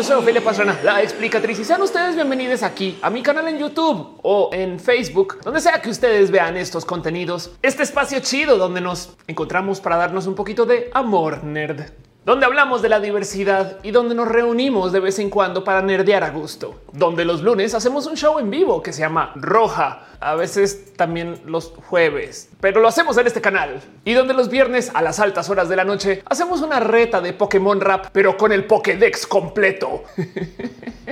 [0.00, 3.58] Yo soy Ofelia Pastrana, la explicatriz y sean ustedes bienvenidos aquí a mi canal en
[3.58, 7.50] YouTube o en Facebook, donde sea que ustedes vean estos contenidos.
[7.60, 11.82] Este espacio chido donde nos encontramos para darnos un poquito de amor nerd
[12.24, 16.22] donde hablamos de la diversidad y donde nos reunimos de vez en cuando para nerdear
[16.22, 20.34] a gusto, donde los lunes hacemos un show en vivo que se llama Roja, a
[20.34, 25.00] veces también los jueves, pero lo hacemos en este canal y donde los viernes a
[25.00, 28.64] las altas horas de la noche hacemos una reta de Pokémon Rap, pero con el
[28.64, 30.04] Pokédex completo.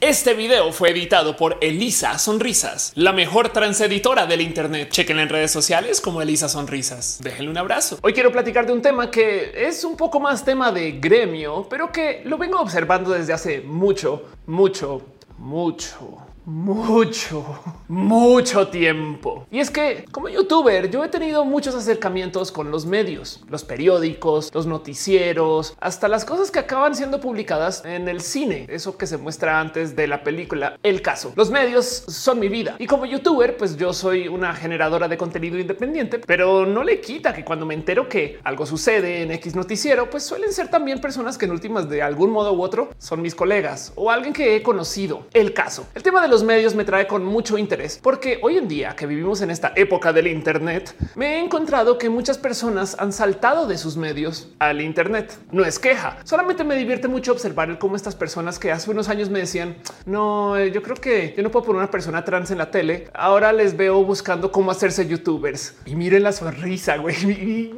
[0.00, 4.90] Este video fue editado por Elisa Sonrisas, la mejor transeditora del Internet.
[4.92, 7.18] Chequen en redes sociales como Elisa Sonrisas.
[7.20, 7.98] Déjenle un abrazo.
[8.02, 11.90] Hoy quiero platicar de un tema que es un poco más tema de gremio, pero
[11.90, 15.02] que lo vengo observando desde hace mucho, mucho,
[15.38, 17.44] mucho mucho,
[17.88, 19.46] mucho tiempo.
[19.50, 24.50] Y es que como youtuber yo he tenido muchos acercamientos con los medios, los periódicos,
[24.54, 29.18] los noticieros, hasta las cosas que acaban siendo publicadas en el cine, eso que se
[29.18, 30.78] muestra antes de la película.
[30.82, 35.06] El caso, los medios son mi vida y como youtuber pues yo soy una generadora
[35.06, 39.32] de contenido independiente, pero no le quita que cuando me entero que algo sucede en
[39.32, 42.88] X noticiero, pues suelen ser también personas que en últimas de algún modo u otro
[42.96, 45.26] son mis colegas o alguien que he conocido.
[45.34, 48.68] El caso, el tema de los medios me trae con mucho interés porque hoy en
[48.68, 53.12] día que vivimos en esta época del Internet, me he encontrado que muchas personas han
[53.12, 55.38] saltado de sus medios al Internet.
[55.52, 59.30] No es queja, solamente me divierte mucho observar cómo estas personas que hace unos años
[59.30, 62.58] me decían no, eh, yo creo que yo no puedo poner una persona trans en
[62.58, 63.08] la tele.
[63.14, 67.72] Ahora les veo buscando cómo hacerse youtubers y miren la sonrisa, güey.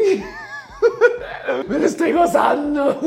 [1.68, 3.00] Me lo estoy gozando.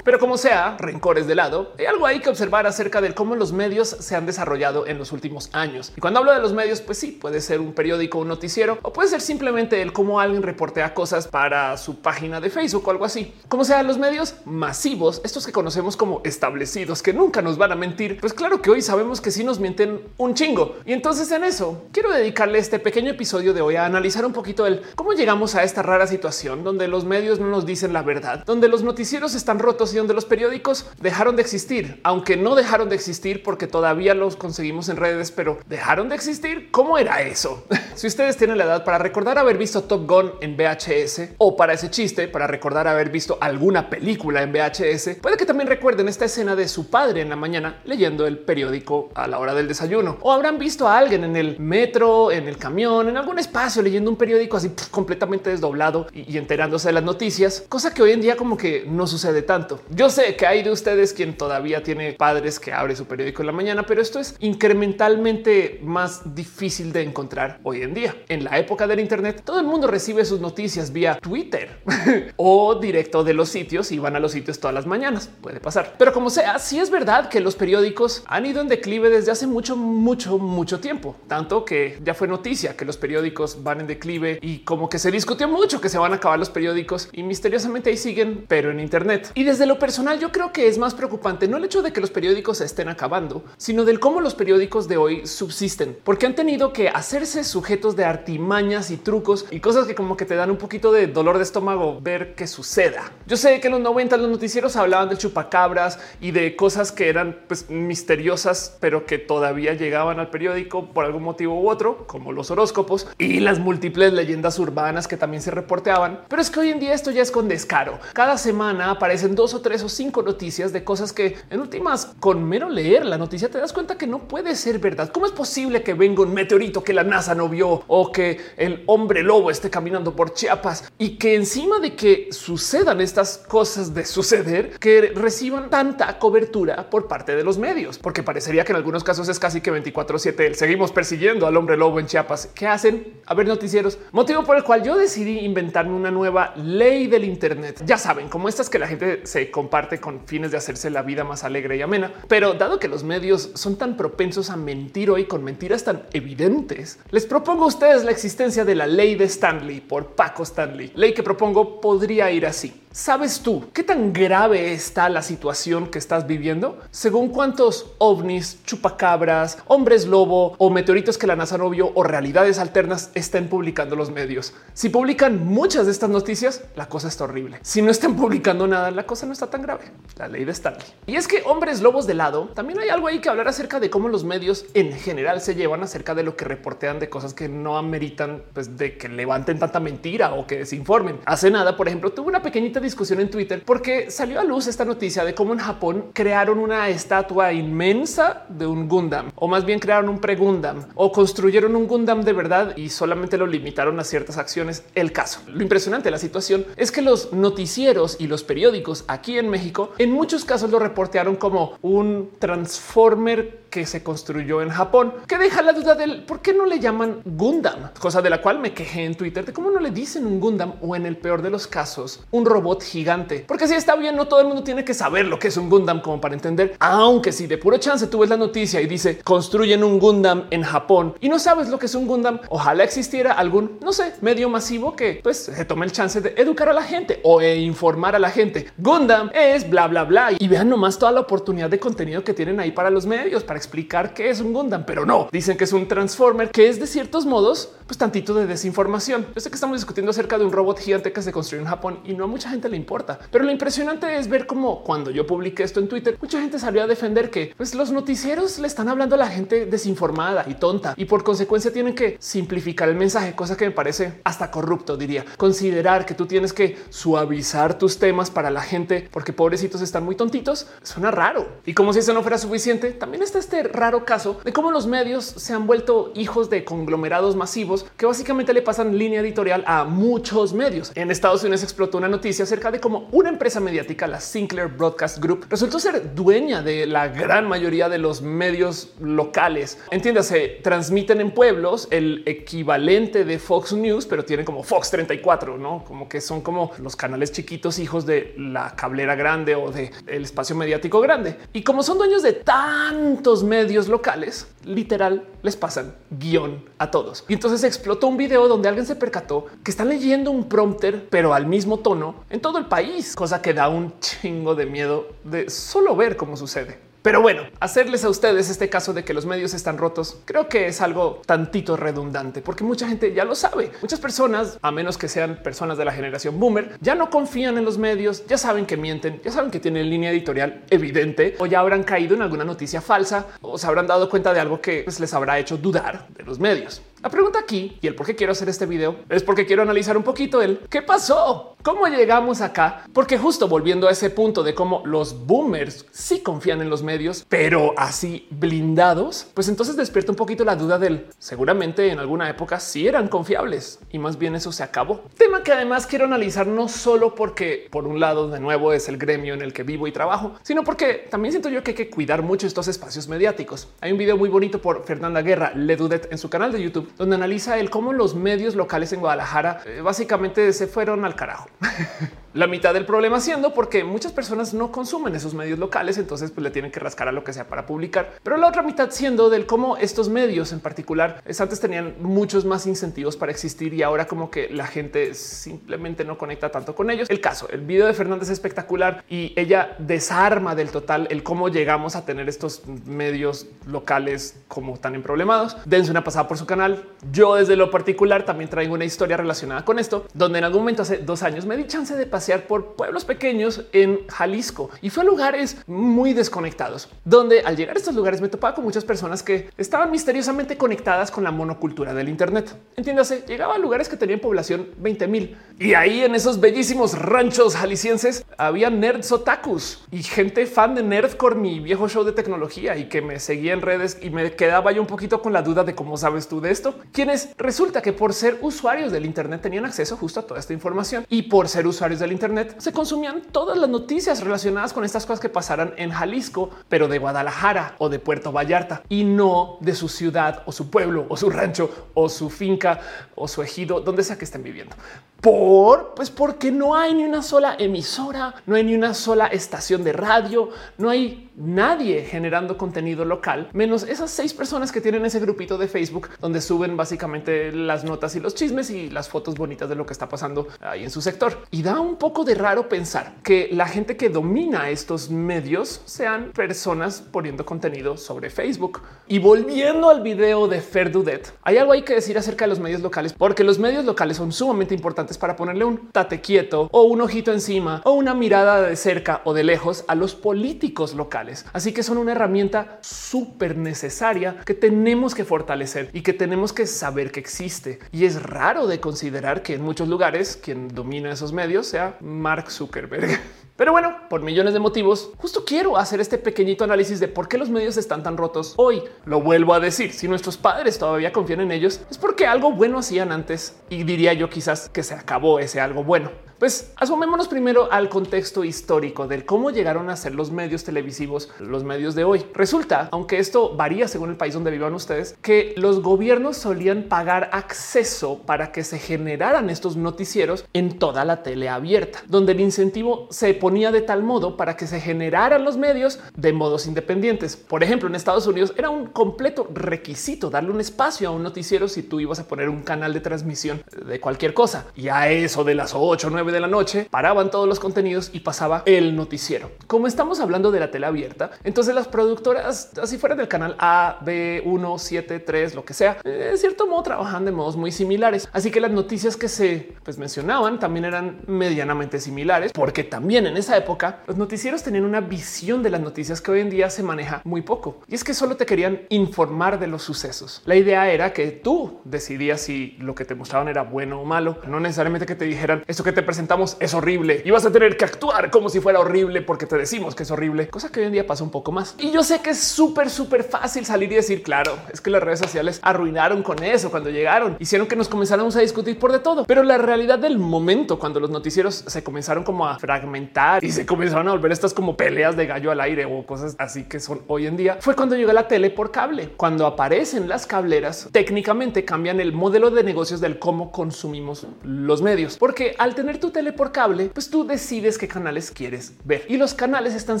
[0.04, 3.52] Pero como sea, rencores de lado, hay algo ahí que observar acerca de cómo los
[3.52, 5.92] medios se han desarrollado en los últimos años.
[5.96, 8.92] Y cuando hablo de los medios, pues sí, puede ser un periódico, un noticiero, o
[8.92, 13.04] puede ser simplemente el cómo alguien reportea cosas para su página de Facebook o algo
[13.04, 13.34] así.
[13.48, 17.76] Como sea, los medios masivos, estos que conocemos como establecidos, que nunca nos van a
[17.76, 20.76] mentir, pues claro que hoy sabemos que sí nos mienten un chingo.
[20.84, 24.66] Y entonces en eso quiero dedicarle este pequeño episodio de hoy a analizar un poquito
[24.66, 28.44] el cómo llegamos a esta rara situación donde los medios no nos dicen la verdad,
[28.44, 32.88] donde los noticieros están rotos y donde los periódicos dejaron de existir, aunque no dejaron
[32.88, 36.70] de existir porque todavía los conseguimos en redes, pero dejaron de existir.
[36.72, 37.64] ¿Cómo era eso?
[37.94, 41.74] si ustedes tienen la edad para recordar haber visto Top Gun en VHS o para
[41.74, 46.24] ese chiste, para recordar haber visto alguna película en VHS, puede que también recuerden esta
[46.24, 50.16] escena de su padre en la mañana leyendo el periódico a la hora del desayuno
[50.22, 54.10] o habrán visto a alguien en el metro, en el camión, en algún espacio leyendo
[54.10, 58.36] un periódico así completamente desdoblado y, enterándose de las noticias cosa que hoy en día
[58.36, 59.80] como que no sucede tanto.
[59.90, 63.46] Yo sé que hay de ustedes quien todavía tiene padres que abre su periódico en
[63.46, 68.16] la mañana, pero esto es incrementalmente más difícil de encontrar hoy en día.
[68.28, 71.80] En la época del Internet, todo el mundo recibe sus noticias vía Twitter
[72.36, 75.30] o directo de los sitios y van a los sitios todas las mañanas.
[75.40, 79.10] Puede pasar, pero como sea, sí es verdad que los periódicos han ido en declive
[79.10, 83.80] desde hace mucho, mucho, mucho tiempo, tanto que ya fue noticia que los periódicos van
[83.80, 87.08] en declive y como que se discutió mucho que se van a acabar los periódicos
[87.12, 89.32] y mister misteriosamente ahí siguen, pero en Internet.
[89.34, 92.00] Y desde lo personal, yo creo que es más preocupante no el hecho de que
[92.02, 96.34] los periódicos se estén acabando, sino del cómo los periódicos de hoy subsisten, porque han
[96.34, 100.50] tenido que hacerse sujetos de artimañas y trucos y cosas que como que te dan
[100.50, 103.12] un poquito de dolor de estómago ver que suceda.
[103.26, 107.08] Yo sé que en los 90 los noticieros hablaban de chupacabras y de cosas que
[107.08, 112.30] eran pues, misteriosas, pero que todavía llegaban al periódico por algún motivo u otro, como
[112.32, 116.20] los horóscopos y las múltiples leyendas urbanas que también se reporteaban.
[116.28, 117.98] Pero es que hoy en día esto ya con descaro.
[118.12, 122.44] Cada semana aparecen dos o tres o cinco noticias de cosas que en últimas con
[122.48, 125.10] mero leer la noticia te das cuenta que no puede ser verdad.
[125.12, 128.82] ¿Cómo es posible que venga un meteorito que la NASA no vio o que el
[128.86, 134.04] hombre lobo esté caminando por Chiapas y que encima de que sucedan estas cosas de
[134.04, 137.98] suceder, que reciban tanta cobertura por parte de los medios?
[137.98, 141.76] Porque parecería que en algunos casos es casi que 24 7 seguimos persiguiendo al hombre
[141.76, 142.50] lobo en Chiapas.
[142.54, 143.20] ¿Qué hacen?
[143.26, 143.98] A ver noticieros.
[144.12, 147.82] Motivo por el cual yo decidí inventarme una nueva ley del Internet.
[147.84, 151.24] Ya saben, como estas que la gente se comparte con fines de hacerse la vida
[151.24, 152.12] más alegre y amena.
[152.28, 156.98] Pero dado que los medios son tan propensos a mentir hoy con mentiras tan evidentes,
[157.10, 160.92] les propongo a ustedes la existencia de la ley de Stanley por Paco Stanley.
[160.94, 162.72] Ley que propongo podría ir así.
[162.90, 166.78] ¿Sabes tú qué tan grave está la situación que estás viviendo?
[166.90, 172.58] Según cuántos ovnis, chupacabras, hombres lobo o meteoritos que la NASA no vio o realidades
[172.58, 174.54] alternas estén publicando los medios.
[174.72, 177.58] Si publican muchas de estas noticias, la cosa está está horrible.
[177.62, 179.86] Si no están publicando nada, la cosa no está tan grave.
[180.18, 180.86] La ley de Stanley.
[181.06, 183.90] Y es que hombres lobos de lado, también hay algo ahí que hablar acerca de
[183.90, 187.48] cómo los medios en general se llevan acerca de lo que reportean de cosas que
[187.48, 191.18] no ameritan pues, de que levanten tanta mentira o que desinformen.
[191.24, 194.84] Hace nada, por ejemplo, tuve una pequeñita discusión en Twitter porque salió a luz esta
[194.84, 199.80] noticia de cómo en Japón crearon una estatua inmensa de un Gundam o más bien
[199.80, 204.38] crearon un pre-Gundam o construyeron un Gundam de verdad y solamente lo limitaron a ciertas
[204.38, 204.84] acciones.
[204.94, 205.40] El caso.
[205.48, 209.92] Lo impresionante de la situación es que los noticieros y los periódicos aquí en México
[209.98, 215.62] en muchos casos lo reportearon como un transformer que se construyó en Japón, que deja
[215.62, 219.04] la duda del por qué no le llaman Gundam, cosa de la cual me quejé
[219.04, 221.66] en Twitter de cómo no le dicen un Gundam o en el peor de los
[221.66, 225.26] casos un robot gigante, porque si está bien, no todo el mundo tiene que saber
[225.26, 228.30] lo que es un Gundam como para entender, aunque si de puro chance tú ves
[228.30, 231.94] la noticia y dice construyen un Gundam en Japón y no sabes lo que es
[231.94, 236.20] un Gundam, ojalá existiera algún, no sé, medio masivo que pues se tome el chance
[236.20, 238.66] de educar a la gente o e informar a la gente.
[238.76, 242.58] Gundam es bla, bla, bla y vean nomás toda la oportunidad de contenido que tienen
[242.58, 245.72] ahí para los medios, para explicar qué es un Gundam, pero no dicen que es
[245.72, 249.26] un Transformer, que es de ciertos modos, pues tantito de desinformación.
[249.34, 252.00] Yo sé que estamos discutiendo acerca de un robot gigante que se construyó en Japón
[252.04, 255.26] y no a mucha gente le importa, pero lo impresionante es ver cómo cuando yo
[255.26, 258.88] publiqué esto en Twitter, mucha gente salió a defender que pues, los noticieros le están
[258.88, 263.34] hablando a la gente desinformada y tonta y por consecuencia tienen que simplificar el mensaje,
[263.34, 265.24] cosa que me parece hasta corrupto, diría.
[265.36, 270.16] Considerar que tú tienes que suavizar tus temas para la gente porque pobrecitos están muy
[270.16, 271.48] tontitos, suena raro.
[271.66, 274.86] Y como si eso no fuera suficiente, también está este raro caso de cómo los
[274.86, 279.84] medios se han vuelto hijos de conglomerados masivos que básicamente le pasan línea editorial a
[279.84, 280.92] muchos medios.
[280.94, 285.18] En Estados Unidos explotó una noticia acerca de cómo una empresa mediática, la Sinclair Broadcast
[285.18, 289.78] Group, resultó ser dueña de la gran mayoría de los medios locales.
[289.90, 295.84] Entiéndase, transmiten en pueblos el equivalente de Fox News, pero tienen como Fox 34, no
[295.84, 300.22] como que son como los canales chiquitos hijos de la cablera grande o de el
[300.22, 301.38] espacio mediático grande.
[301.52, 307.24] Y como son dueños de tantos medios locales, literal les pasan guion a todos.
[307.28, 311.34] Y entonces explotó un video donde alguien se percató que están leyendo un prompter, pero
[311.34, 315.50] al mismo tono en todo el país, cosa que da un chingo de miedo de
[315.50, 316.87] solo ver cómo sucede.
[317.02, 320.66] Pero bueno, hacerles a ustedes este caso de que los medios están rotos, creo que
[320.66, 323.70] es algo tantito redundante, porque mucha gente ya lo sabe.
[323.80, 327.64] Muchas personas, a menos que sean personas de la generación boomer, ya no confían en
[327.64, 331.60] los medios, ya saben que mienten, ya saben que tienen línea editorial evidente, o ya
[331.60, 334.98] habrán caído en alguna noticia falsa, o se habrán dado cuenta de algo que pues,
[335.00, 336.82] les habrá hecho dudar de los medios.
[337.00, 339.96] La pregunta aquí y el por qué quiero hacer este video es porque quiero analizar
[339.96, 344.52] un poquito el qué pasó, cómo llegamos acá, porque justo volviendo a ese punto de
[344.52, 350.16] cómo los boomers sí confían en los medios, pero así blindados, pues entonces despierta un
[350.16, 354.50] poquito la duda del seguramente en alguna época sí eran confiables y más bien eso
[354.50, 355.02] se acabó.
[355.16, 358.98] Tema que además quiero analizar no solo porque por un lado de nuevo es el
[358.98, 361.90] gremio en el que vivo y trabajo, sino porque también siento yo que hay que
[361.90, 363.68] cuidar mucho estos espacios mediáticos.
[363.80, 367.16] Hay un video muy bonito por Fernanda Guerra, Ledudet en su canal de YouTube donde
[367.16, 371.48] analiza el cómo los medios locales en Guadalajara eh, básicamente se fueron al carajo.
[372.34, 376.42] La mitad del problema siendo porque muchas personas no consumen esos medios locales, entonces pues,
[376.42, 378.12] le tienen que rascar a lo que sea para publicar.
[378.22, 382.66] Pero la otra mitad siendo del cómo estos medios en particular antes tenían muchos más
[382.66, 387.08] incentivos para existir y ahora como que la gente simplemente no conecta tanto con ellos.
[387.10, 391.48] El caso, el video de Fernández es espectacular y ella desarma del total el cómo
[391.48, 395.56] llegamos a tener estos medios locales como tan emproblemados.
[395.64, 396.84] Dense una pasada por su canal.
[397.12, 400.82] Yo desde lo particular también traigo una historia relacionada con esto, donde en algún momento
[400.82, 404.70] hace dos años me di chance de pasear por pueblos pequeños en Jalisco.
[404.82, 408.64] Y fue a lugares muy desconectados, donde al llegar a estos lugares me topaba con
[408.64, 412.56] muchas personas que estaban misteriosamente conectadas con la monocultura del Internet.
[412.74, 415.36] Entiéndase, llegaba a lugares que tenían población 20 mil.
[415.60, 421.36] Y ahí en esos bellísimos ranchos jaliscienses había nerds otakus y gente fan de Nerdcore,
[421.36, 424.80] mi viejo show de tecnología y que me seguía en redes y me quedaba yo
[424.80, 428.12] un poquito con la duda de cómo sabes tú de esto, quienes resulta que por
[428.12, 431.06] ser usuarios del Internet tenían acceso justo a toda esta información.
[431.08, 435.20] Y por ser usuarios del Internet se consumían todas las noticias relacionadas con estas cosas
[435.20, 439.88] que pasaran en Jalisco, pero de Guadalajara o de Puerto Vallarta y no de su
[439.88, 442.80] ciudad o su pueblo o su rancho o su finca
[443.14, 444.76] o su ejido, donde sea que estén viviendo.
[445.20, 449.82] Por pues porque no hay ni una sola emisora, no hay ni una sola estación
[449.82, 455.20] de radio, no hay nadie generando contenido local, menos esas seis personas que tienen ese
[455.20, 459.68] grupito de Facebook donde suben básicamente las notas y los chismes y las fotos bonitas
[459.68, 461.44] de lo que está pasando ahí en su sector.
[461.50, 466.32] Y da un poco de raro pensar que la gente que domina estos medios sean
[466.32, 468.82] personas poniendo contenido sobre Facebook.
[469.06, 472.60] Y volviendo al video de Fer Dudet, hay algo hay que decir acerca de los
[472.60, 476.82] medios locales, porque los medios locales son sumamente importantes para ponerle un tate quieto o
[476.82, 481.27] un ojito encima o una mirada de cerca o de lejos a los políticos locales.
[481.52, 486.66] Así que son una herramienta súper necesaria que tenemos que fortalecer y que tenemos que
[486.66, 487.78] saber que existe.
[487.92, 492.50] Y es raro de considerar que en muchos lugares quien domina esos medios sea Mark
[492.50, 493.20] Zuckerberg.
[493.58, 497.38] Pero bueno, por millones de motivos, justo quiero hacer este pequeñito análisis de por qué
[497.38, 498.84] los medios están tan rotos hoy.
[499.04, 502.78] Lo vuelvo a decir, si nuestros padres todavía confían en ellos, es porque algo bueno
[502.78, 506.27] hacían antes y diría yo quizás que se acabó ese algo bueno.
[506.38, 511.64] Pues asomémonos primero al contexto histórico del cómo llegaron a ser los medios televisivos, los
[511.64, 512.24] medios de hoy.
[512.32, 517.28] Resulta, aunque esto varía según el país donde vivan ustedes, que los gobiernos solían pagar
[517.32, 523.08] acceso para que se generaran estos noticieros en toda la tele abierta, donde el incentivo
[523.10, 527.36] se ponía de tal modo para que se generaran los medios de modos independientes.
[527.36, 531.66] Por ejemplo, en Estados Unidos era un completo requisito darle un espacio a un noticiero
[531.66, 534.66] si tú ibas a poner un canal de transmisión de cualquier cosa.
[534.76, 538.10] Y a eso de las 8 o 9 de la noche, paraban todos los contenidos
[538.12, 539.50] y pasaba el noticiero.
[539.66, 543.98] Como estamos hablando de la tele abierta, entonces las productoras, así fuera del canal A,
[544.02, 548.28] B, 1, 7, 3, lo que sea, de cierto modo trabajan de modos muy similares.
[548.32, 553.36] Así que las noticias que se pues, mencionaban también eran medianamente similares, porque también en
[553.36, 556.82] esa época los noticieros tenían una visión de las noticias que hoy en día se
[556.82, 557.80] maneja muy poco.
[557.86, 560.42] Y es que solo te querían informar de los sucesos.
[560.44, 564.38] La idea era que tú decidías si lo que te mostraban era bueno o malo,
[564.46, 567.76] no necesariamente que te dijeran esto que te presentamos es horrible y vas a tener
[567.76, 570.86] que actuar como si fuera horrible porque te decimos que es horrible, cosa que hoy
[570.86, 571.76] en día pasa un poco más.
[571.78, 575.00] Y yo sé que es súper, súper fácil salir y decir, claro, es que las
[575.00, 578.98] redes sociales arruinaron con eso cuando llegaron, hicieron que nos comenzáramos a discutir por de
[578.98, 579.26] todo.
[579.26, 583.64] Pero la realidad del momento, cuando los noticieros se comenzaron como a fragmentar y se
[583.64, 587.02] comenzaron a volver estas como peleas de gallo al aire o cosas así que son
[587.06, 589.10] hoy en día, fue cuando llegó la tele por cable.
[589.16, 595.16] Cuando aparecen las cableras, técnicamente cambian el modelo de negocios del cómo consumimos los medios,
[595.16, 599.16] porque al tener tu tele por cable, pues tú decides qué canales quieres ver y
[599.16, 600.00] los canales están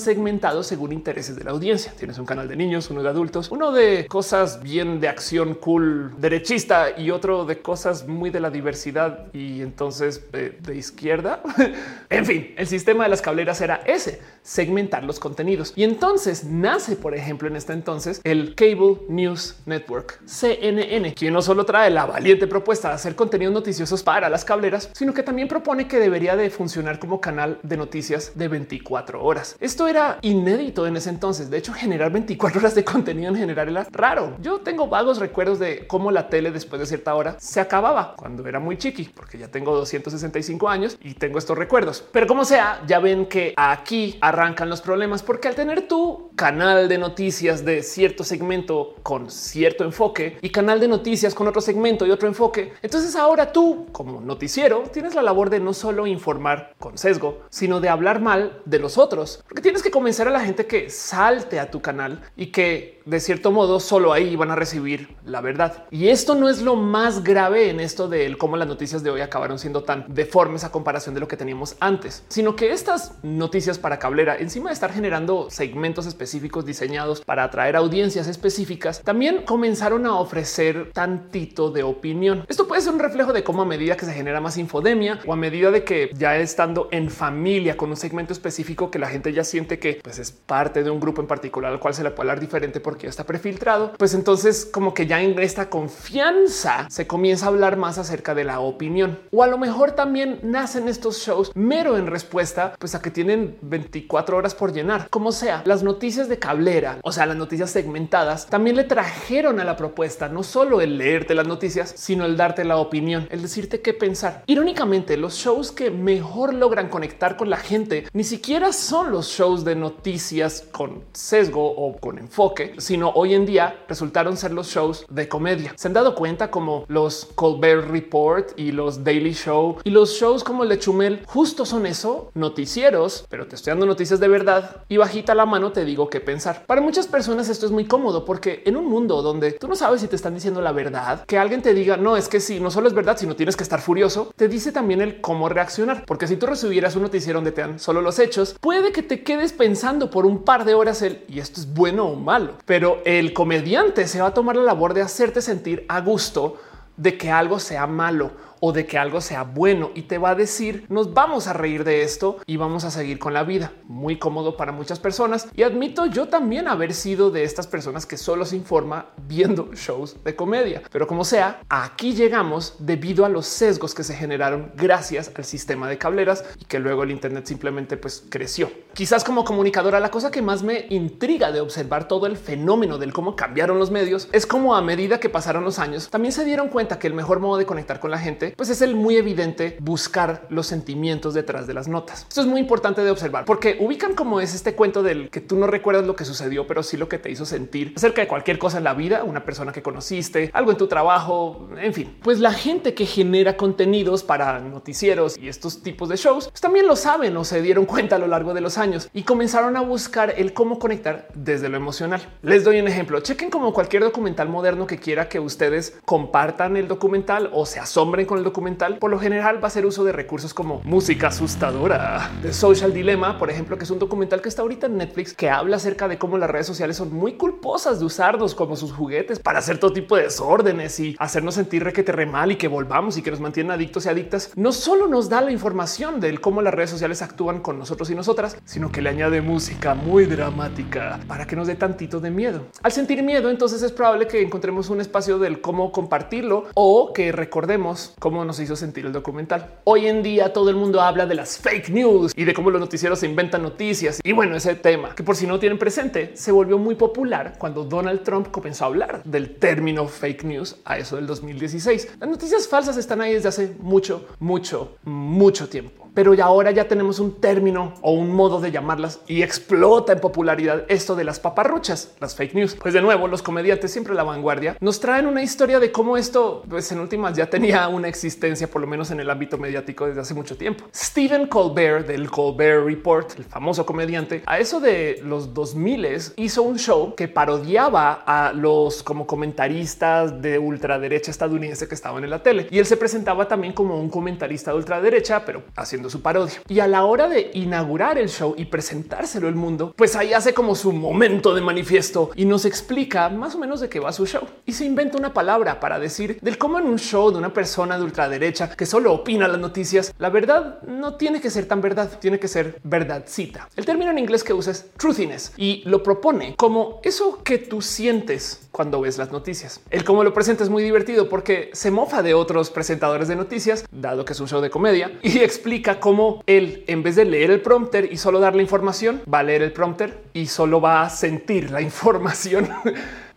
[0.00, 1.92] segmentados según intereses de la audiencia.
[1.96, 6.12] Tienes un canal de niños, uno de adultos, uno de cosas bien de acción cool
[6.18, 11.42] derechista y otro de cosas muy de la diversidad y entonces de, de izquierda.
[12.10, 15.72] en fin, el sistema de las cableras era ese, segmentar los contenidos.
[15.76, 21.42] Y entonces nace, por ejemplo, en este entonces el Cable News Network, CNN, quien no
[21.42, 25.48] solo trae la valiente propuesta de hacer contenidos noticiosos para las cableras, sino que también
[25.48, 29.56] propone que debería de funcionar como canal de noticias de 24 horas.
[29.60, 31.50] Esto era inédito en ese entonces.
[31.50, 34.36] De hecho, generar 24 horas de contenido en general era raro.
[34.40, 38.46] Yo tengo vagos recuerdos de cómo la tele después de cierta hora se acababa cuando
[38.46, 42.04] era muy chiqui, porque ya tengo 265 años y tengo estos recuerdos.
[42.12, 46.88] Pero como sea, ya ven que aquí arrancan los problemas, porque al tener tu canal
[46.88, 52.06] de noticias de cierto segmento con cierto enfoque y canal de noticias con otro segmento
[52.06, 56.06] y otro enfoque, entonces ahora tú como noticiero tienes la labor de no solo solo
[56.06, 60.30] informar con sesgo, sino de hablar mal de los otros, porque tienes que convencer a
[60.30, 64.50] la gente que salte a tu canal y que de cierto modo solo ahí van
[64.50, 65.84] a recibir la verdad.
[65.90, 69.22] Y esto no es lo más grave en esto de cómo las noticias de hoy
[69.22, 73.78] acabaron siendo tan deformes a comparación de lo que teníamos antes, sino que estas noticias
[73.78, 80.04] para cablera, encima de estar generando segmentos específicos diseñados para atraer audiencias específicas, también comenzaron
[80.04, 82.44] a ofrecer tantito de opinión.
[82.46, 85.32] Esto puede ser un reflejo de cómo a medida que se genera más infodemia o
[85.32, 89.32] a medida de que ya estando en familia con un segmento específico que la gente
[89.32, 92.10] ya siente que pues, es parte de un grupo en particular al cual se le
[92.10, 96.86] puede hablar diferente porque ya está prefiltrado, pues entonces como que ya en esta confianza
[96.90, 99.18] se comienza a hablar más acerca de la opinión.
[99.30, 103.56] O a lo mejor también nacen estos shows mero en respuesta pues a que tienen
[103.62, 105.08] 24 horas por llenar.
[105.10, 109.64] Como sea, las noticias de cablera, o sea, las noticias segmentadas, también le trajeron a
[109.64, 113.80] la propuesta no solo el leerte las noticias, sino el darte la opinión, el decirte
[113.80, 114.42] qué pensar.
[114.46, 119.64] Irónicamente, los shows que mejor logran conectar con la gente ni siquiera son los shows
[119.64, 125.04] de noticias con sesgo o con enfoque, sino hoy en día resultaron ser los shows
[125.10, 125.74] de comedia.
[125.76, 130.42] Se han dado cuenta como los Colbert Report y los Daily Show y los shows
[130.42, 134.84] como el de Chumel justo son eso, noticieros, pero te estoy dando noticias de verdad
[134.88, 136.64] y bajita la mano te digo qué pensar.
[136.64, 140.00] Para muchas personas esto es muy cómodo porque en un mundo donde tú no sabes
[140.00, 142.70] si te están diciendo la verdad, que alguien te diga no es que si no
[142.70, 146.06] solo es verdad, sino tienes que estar furioso, te dice también el cómo reaccionar.
[146.06, 149.22] Porque si tú recibieras un noticiero donde te dan solo los hechos, puede que te
[149.22, 153.00] quedes pensando por un par de horas el y esto es bueno o malo, pero
[153.06, 156.60] el comediante se va a tomar la labor de hacerte sentir a gusto
[156.98, 160.34] de que algo sea malo o de que algo sea bueno y te va a
[160.34, 163.72] decir nos vamos a reír de esto y vamos a seguir con la vida.
[163.84, 168.16] Muy cómodo para muchas personas y admito yo también haber sido de estas personas que
[168.16, 170.82] solo se informa viendo shows de comedia.
[170.90, 175.88] Pero como sea, aquí llegamos debido a los sesgos que se generaron gracias al sistema
[175.88, 178.70] de cableras y que luego el Internet simplemente pues creció.
[178.94, 183.12] Quizás como comunicadora, la cosa que más me intriga de observar todo el fenómeno del
[183.12, 186.68] cómo cambiaron los medios es como a medida que pasaron los años, también se dieron
[186.68, 189.76] cuenta que el mejor modo de conectar con la gente pues es el muy evidente
[189.80, 192.26] buscar los sentimientos detrás de las notas.
[192.28, 195.56] Esto es muy importante de observar porque ubican como es este cuento del que tú
[195.56, 198.58] no recuerdas lo que sucedió, pero sí lo que te hizo sentir acerca de cualquier
[198.58, 202.16] cosa en la vida, una persona que conociste, algo en tu trabajo, en fin.
[202.22, 206.86] Pues la gente que genera contenidos para noticieros y estos tipos de shows pues también
[206.86, 209.80] lo saben o se dieron cuenta a lo largo de los años y comenzaron a
[209.80, 212.20] buscar el cómo conectar desde lo emocional.
[212.42, 213.20] Les doy un ejemplo.
[213.20, 218.26] Chequen como cualquier documental moderno que quiera que ustedes compartan el documental o se asombren
[218.26, 218.98] con el documental.
[218.98, 223.38] Por lo general va a ser uso de recursos como música asustadora de Social Dilemma,
[223.38, 226.18] por ejemplo, que es un documental que está ahorita en Netflix que habla acerca de
[226.18, 229.92] cómo las redes sociales son muy culposas de usarnos como sus juguetes para hacer todo
[229.92, 233.30] tipo de desórdenes y hacernos sentir que te re mal y que volvamos y que
[233.30, 234.52] nos mantienen adictos y adictas.
[234.56, 238.14] No solo nos da la información del cómo las redes sociales actúan con nosotros y
[238.14, 242.62] nosotras, sino que le añade música muy dramática para que nos dé tantito de miedo.
[242.82, 247.32] Al sentir miedo, entonces es probable que encontremos un espacio del cómo compartirlo o que
[247.32, 249.80] recordemos cómo nos hizo sentir el documental.
[249.84, 252.80] Hoy en día todo el mundo habla de las fake news y de cómo los
[252.80, 254.20] noticieros se inventan noticias.
[254.22, 257.84] Y bueno, ese tema que por si no tienen presente se volvió muy popular cuando
[257.84, 262.16] Donald Trump comenzó a hablar del término fake news a eso del 2016.
[262.20, 266.88] Las noticias falsas están ahí desde hace mucho, mucho, mucho tiempo pero ya ahora ya
[266.88, 271.38] tenemos un término o un modo de llamarlas y explota en popularidad esto de las
[271.38, 272.74] paparruchas, las fake news.
[272.74, 276.47] Pues de nuevo, los comediantes siempre la vanguardia nos traen una historia de cómo esto,
[276.68, 280.20] pues en últimas ya tenía una existencia, por lo menos en el ámbito mediático desde
[280.20, 280.84] hace mucho tiempo.
[280.94, 285.98] Stephen Colbert del Colbert Report, el famoso comediante, a eso de los 2000
[286.36, 292.30] hizo un show que parodiaba a los como comentaristas de ultraderecha estadounidense que estaban en
[292.30, 296.22] la tele y él se presentaba también como un comentarista de ultraderecha, pero haciendo su
[296.22, 296.60] parodia.
[296.68, 300.54] Y a la hora de inaugurar el show y presentárselo al mundo, pues ahí hace
[300.54, 304.26] como su momento de manifiesto y nos explica más o menos de qué va su
[304.26, 304.46] show.
[304.66, 305.98] Y se inventa una palabra para
[306.40, 310.14] del cómo en un show de una persona de ultraderecha que solo opina las noticias,
[310.18, 313.68] la verdad no tiene que ser tan verdad, tiene que ser verdadcita.
[313.76, 317.82] El término en inglés que usa es truthiness y lo propone como eso que tú
[317.82, 319.80] sientes cuando ves las noticias.
[319.90, 323.84] El cómo lo presenta es muy divertido porque se mofa de otros presentadores de noticias,
[323.90, 327.50] dado que es un show de comedia, y explica cómo él, en vez de leer
[327.50, 331.02] el prompter y solo dar la información, va a leer el prompter y solo va
[331.02, 332.68] a sentir la información.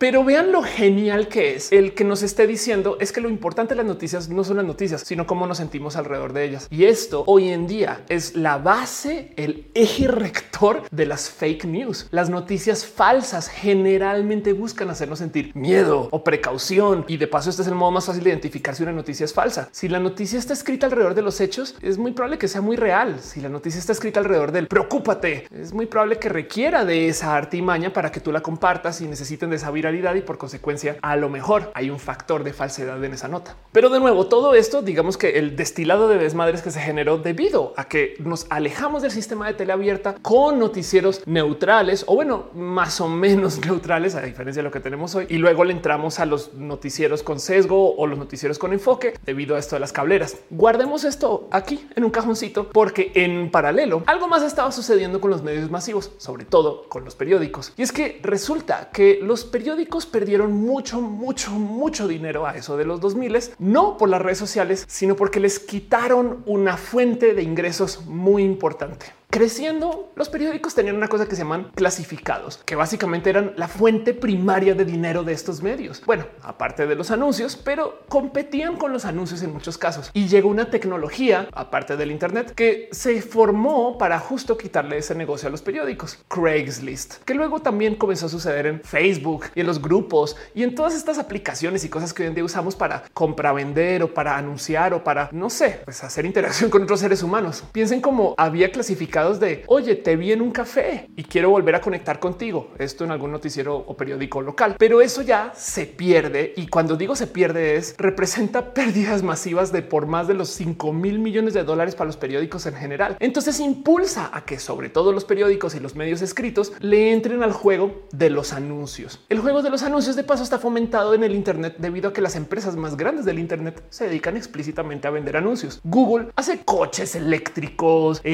[0.02, 3.76] Pero vean lo genial que es el que nos esté diciendo es que lo importante
[3.76, 6.68] de las noticias no son las noticias, sino cómo nos sentimos alrededor de ellas.
[6.72, 12.08] Y esto hoy en día es la base, el eje rector de las fake news.
[12.10, 17.06] Las noticias falsas generalmente buscan hacernos sentir miedo o precaución.
[17.08, 19.36] Y de paso, este es el modo más fácil de identificar si una noticia es
[19.36, 19.70] falsa.
[19.72, 22.76] Si la noticia está escrita alrededor de los hechos, es muy probable que sea muy
[22.76, 23.20] real.
[23.20, 27.36] Si la noticia está escrita alrededor del preocúpate, es muy probable que requiera de esa
[27.36, 31.30] artimaña para que tú la compartas y necesiten de esa y por consecuencia a lo
[31.30, 33.56] mejor hay un factor de falsedad en esa nota.
[33.72, 37.74] Pero de nuevo, todo esto digamos que el destilado de desmadres que se generó debido
[37.78, 43.02] a que nos alejamos del sistema de tele abierta con noticieros neutrales o bueno, más
[43.02, 46.26] o menos neutrales a diferencia de lo que tenemos hoy y luego le entramos a
[46.26, 50.38] los noticieros con sesgo o los noticieros con enfoque debido a esto de las cableras.
[50.50, 55.44] Guardemos esto aquí en un cajoncito porque en paralelo algo más estaba sucediendo con los
[55.44, 57.74] medios masivos, sobre todo con los periódicos.
[57.78, 59.81] Y es que resulta que los periódicos
[60.12, 64.86] perdieron mucho, mucho, mucho dinero a eso de los 2000, no por las redes sociales,
[64.88, 69.08] sino porque les quitaron una fuente de ingresos muy importante.
[69.32, 74.14] Creciendo, los periódicos tenían una cosa que se llaman clasificados, que básicamente eran la fuente
[74.14, 76.04] primaria de dinero de estos medios.
[76.06, 80.12] Bueno, aparte de los anuncios, pero competían con los anuncios en muchos casos.
[80.14, 85.48] Y llegó una tecnología, aparte del Internet, que se formó para justo quitarle ese negocio
[85.48, 89.82] a los periódicos, Craigslist, que luego también comenzó a suceder en Facebook y en los
[89.82, 93.54] grupos y en todas estas aplicaciones y cosas que hoy en día usamos para compra,
[93.54, 97.64] vender o para anunciar o para, no sé, pues hacer interacción con otros seres humanos.
[97.72, 101.82] Piensen cómo había clasificado de oye, te vi en un café y quiero volver a
[101.82, 102.72] conectar contigo.
[102.80, 106.54] Esto en algún noticiero o periódico local, pero eso ya se pierde.
[106.58, 110.92] Y cuando digo se pierde es representa pérdidas masivas de por más de los 5
[110.94, 113.18] mil millones de dólares para los periódicos en general.
[113.20, 117.54] Entonces impulsa a que sobre todo los periódicos y los medios escritos le entren al
[117.54, 119.20] juego de los anuncios.
[119.30, 122.22] El juego de los anuncios de paso está fomentado en el Internet debido a que
[122.22, 125.80] las empresas más grandes del Internet se dedican explícitamente a vender anuncios.
[125.84, 128.32] Google hace coches eléctricos e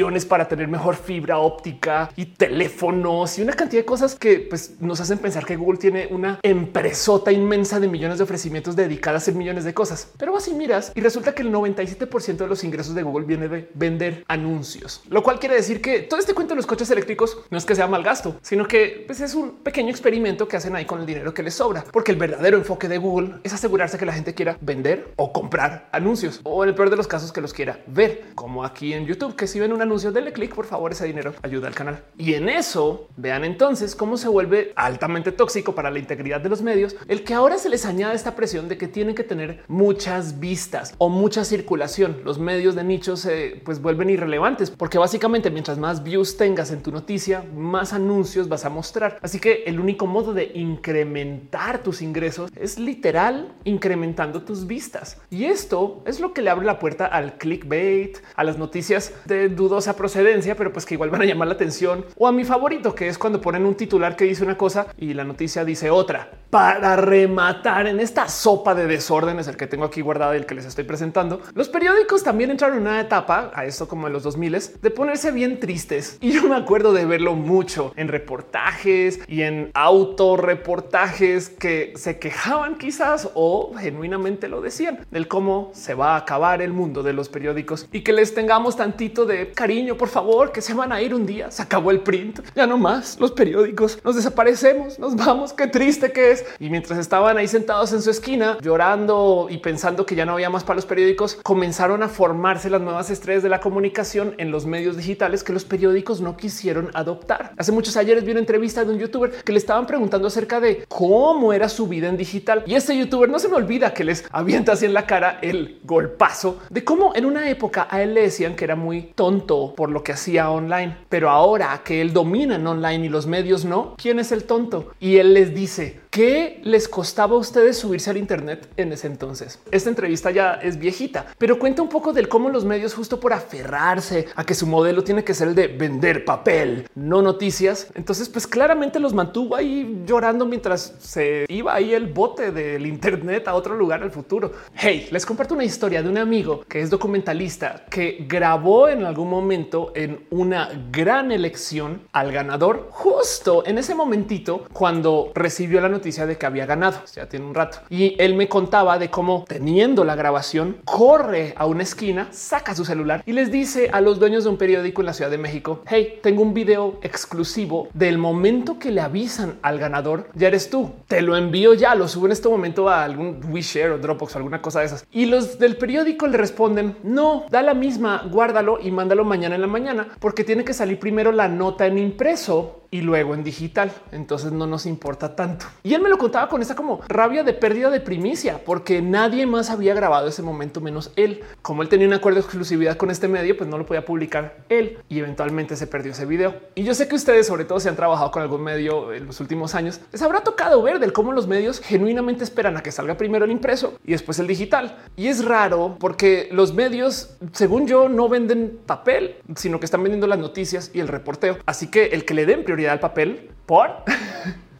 [0.00, 4.80] investigaciones para tener mejor fibra óptica y teléfonos y una cantidad de cosas que pues,
[4.80, 9.24] nos hacen pensar que Google tiene una empresota inmensa de millones de ofrecimientos dedicadas a
[9.24, 10.12] hacer millones de cosas.
[10.16, 13.70] Pero así miras y resulta que el 97% de los ingresos de Google viene de
[13.74, 17.58] vender anuncios, lo cual quiere decir que todo este cuento de los coches eléctricos no
[17.58, 20.86] es que sea mal gasto, sino que pues, es un pequeño experimento que hacen ahí
[20.86, 24.06] con el dinero que les sobra, porque el verdadero enfoque de Google es asegurarse que
[24.06, 27.40] la gente quiera vender o comprar anuncios o en el peor de los casos que
[27.40, 30.66] los quiera ver, como aquí en YouTube, que si ven un anuncio, denle clic, por
[30.66, 32.04] favor, ese dinero ayuda al canal.
[32.16, 36.62] Y en eso vean entonces cómo se vuelve altamente tóxico para la integridad de los
[36.62, 40.38] medios, el que ahora se les añade esta presión de que tienen que tener muchas
[40.38, 42.18] vistas o mucha circulación.
[42.24, 46.82] Los medios de nichos se pues vuelven irrelevantes porque básicamente mientras más views tengas en
[46.82, 49.18] tu noticia, más anuncios vas a mostrar.
[49.22, 55.20] Así que el único modo de incrementar tus ingresos es literal incrementando tus vistas.
[55.30, 59.48] Y esto es lo que le abre la puerta al clickbait, a las noticias de
[59.70, 62.94] dudosa procedencia, pero pues que igual van a llamar la atención o a mi favorito,
[62.94, 66.30] que es cuando ponen un titular que dice una cosa y la noticia dice otra.
[66.50, 70.56] Para rematar en esta sopa de desórdenes, el que tengo aquí guardado y el que
[70.56, 74.24] les estoy presentando, los periódicos también entraron en una etapa a esto como en los
[74.24, 74.50] 2000
[74.82, 76.18] de ponerse bien tristes.
[76.20, 82.78] Y yo me acuerdo de verlo mucho en reportajes y en autorreportajes que se quejaban
[82.78, 87.28] quizás o genuinamente lo decían del cómo se va a acabar el mundo de los
[87.28, 91.14] periódicos y que les tengamos tantito de cariño, por favor, que se van a ir
[91.14, 91.50] un día.
[91.50, 95.52] Se acabó el print, ya no más los periódicos, nos desaparecemos, nos vamos.
[95.52, 96.46] Qué triste que es.
[96.58, 100.48] Y mientras estaban ahí sentados en su esquina llorando y pensando que ya no había
[100.48, 104.64] más para los periódicos, comenzaron a formarse las nuevas estrellas de la comunicación en los
[104.64, 107.52] medios digitales que los periódicos no quisieron adoptar.
[107.58, 110.86] Hace muchos ayeres vi una entrevista de un youtuber que le estaban preguntando acerca de
[110.88, 112.64] cómo era su vida en digital.
[112.66, 115.80] Y este youtuber no se me olvida que les avienta así en la cara el
[115.84, 119.90] golpazo de cómo en una época a él le decían que era muy tonto por
[119.90, 123.94] lo que hacía online, pero ahora que él domina en online y los medios no,
[123.96, 124.92] ¿quién es el tonto?
[125.00, 129.60] Y él les dice, ¿Qué les costaba a ustedes subirse al Internet en ese entonces?
[129.70, 133.32] Esta entrevista ya es viejita, pero cuenta un poco del cómo los medios justo por
[133.32, 137.92] aferrarse a que su modelo tiene que ser el de vender papel, no noticias.
[137.94, 143.46] Entonces, pues claramente los mantuvo ahí llorando mientras se iba ahí el bote del Internet
[143.46, 144.50] a otro lugar al futuro.
[144.74, 149.30] Hey, les comparto una historia de un amigo que es documentalista que grabó en algún
[149.30, 155.99] momento en una gran elección al ganador justo en ese momentito cuando recibió la noticia
[156.00, 157.02] noticia de que había ganado.
[157.14, 161.66] Ya tiene un rato y él me contaba de cómo teniendo la grabación corre a
[161.66, 165.06] una esquina, saca su celular y les dice a los dueños de un periódico en
[165.06, 169.78] la Ciudad de México: Hey, tengo un video exclusivo del momento que le avisan al
[169.78, 170.28] ganador.
[170.34, 170.90] Ya eres tú.
[171.06, 171.94] Te lo envío ya.
[171.94, 175.04] Lo subo en este momento a algún WeShare o Dropbox o alguna cosa de esas.
[175.12, 179.60] Y los del periódico le responden: No, da la misma, guárdalo y mándalo mañana en
[179.60, 183.92] la mañana porque tiene que salir primero la nota en impreso y luego en digital.
[184.12, 185.66] Entonces no nos importa tanto.
[185.82, 189.46] Y él me lo contaba con esa como rabia de pérdida de primicia, porque nadie
[189.46, 191.42] más había grabado ese momento menos él.
[191.62, 194.64] Como él tenía un acuerdo de exclusividad con este medio, pues no lo podía publicar
[194.68, 196.54] él y eventualmente se perdió ese video.
[196.74, 199.40] Y yo sé que ustedes, sobre todo si han trabajado con algún medio en los
[199.40, 203.16] últimos años, les habrá tocado ver del cómo los medios genuinamente esperan a que salga
[203.16, 204.98] primero el impreso y después el digital.
[205.16, 210.26] Y es raro porque los medios, según yo, no venden papel, sino que están vendiendo
[210.26, 211.58] las noticias y el reporteo.
[211.66, 214.04] Así que el que le den prioridad al papel por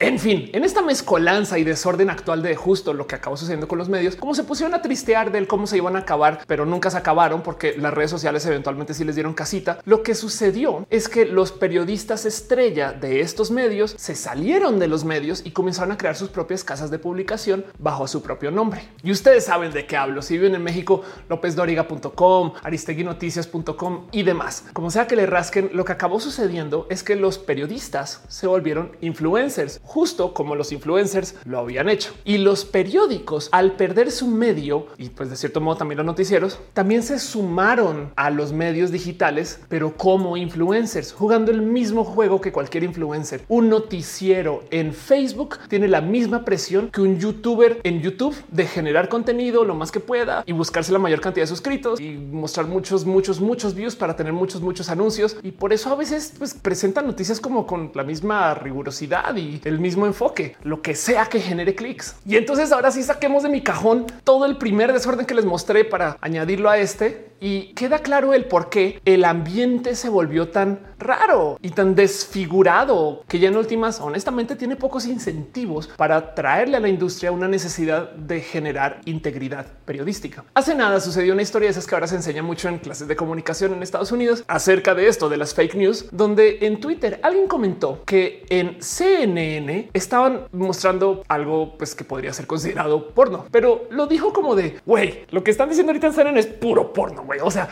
[0.03, 3.77] En fin, en esta mezcolanza y desorden actual de justo lo que acabó sucediendo con
[3.77, 6.89] los medios, como se pusieron a tristear del cómo se iban a acabar, pero nunca
[6.89, 9.79] se acabaron porque las redes sociales eventualmente sí les dieron casita.
[9.85, 15.05] Lo que sucedió es que los periodistas estrella de estos medios se salieron de los
[15.05, 18.89] medios y comenzaron a crear sus propias casas de publicación bajo su propio nombre.
[19.03, 20.23] Y ustedes saben de qué hablo.
[20.23, 24.65] Si viven en México, lópezdoriga.com, aristeguinoticias.com y demás.
[24.73, 28.97] Como sea que le rasquen, lo que acabó sucediendo es que los periodistas se volvieron
[29.03, 32.13] influencers justo como los influencers lo habían hecho.
[32.25, 36.61] Y los periódicos, al perder su medio y pues de cierto modo también los noticieros,
[36.75, 42.53] también se sumaron a los medios digitales, pero como influencers, jugando el mismo juego que
[42.53, 43.43] cualquier influencer.
[43.49, 49.09] Un noticiero en Facebook tiene la misma presión que un youtuber en YouTube de generar
[49.09, 53.05] contenido lo más que pueda y buscarse la mayor cantidad de suscritos y mostrar muchos,
[53.05, 55.37] muchos, muchos views para tener muchos, muchos anuncios.
[55.43, 59.80] Y por eso a veces pues, presentan noticias como con la misma rigurosidad y el
[59.81, 62.17] mismo enfoque, lo que sea que genere clics.
[62.27, 65.85] Y entonces ahora sí saquemos de mi cajón todo el primer desorden que les mostré
[65.85, 70.81] para añadirlo a este y queda claro el por qué el ambiente se volvió tan
[70.99, 76.81] raro y tan desfigurado que ya en últimas, honestamente, tiene pocos incentivos para traerle a
[76.81, 80.45] la industria una necesidad de generar integridad periodística.
[80.55, 83.17] Hace nada sucedió una historia de esas que ahora se enseña mucho en clases de
[83.17, 87.49] comunicación en Estados Unidos acerca de esto de las fake news, donde en Twitter alguien
[87.49, 94.07] comentó que en CNN estaban mostrando algo pues, que podría ser considerado porno, pero lo
[94.07, 97.25] dijo como de güey, lo que están diciendo ahorita en es puro porno.
[97.43, 97.69] O sea,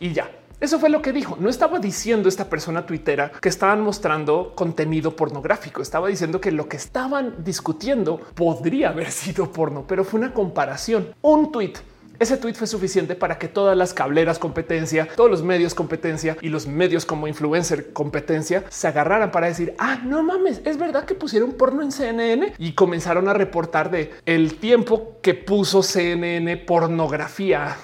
[0.00, 0.30] y ya.
[0.58, 1.36] Eso fue lo que dijo.
[1.38, 5.82] No estaba diciendo esta persona tuitera que estaban mostrando contenido pornográfico.
[5.82, 11.14] Estaba diciendo que lo que estaban discutiendo podría haber sido porno, pero fue una comparación.
[11.20, 11.78] Un tuit
[12.18, 16.48] ese tweet fue suficiente para que todas las cableras competencia, todos los medios competencia y
[16.48, 21.14] los medios como influencer competencia se agarraran para decir, ah, no mames, es verdad que
[21.14, 27.76] pusieron porno en CNN y comenzaron a reportar de el tiempo que puso CNN pornografía